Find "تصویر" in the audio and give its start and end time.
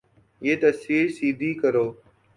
0.61-1.05